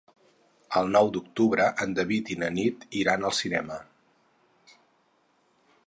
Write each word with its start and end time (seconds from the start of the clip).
El 0.79 0.87
nou 0.93 1.11
d'octubre 1.17 1.67
en 1.85 1.93
David 1.99 2.31
i 2.37 2.39
na 2.45 2.49
Nit 2.57 2.89
iran 3.03 3.31
al 3.31 3.37
cinema. 3.41 3.79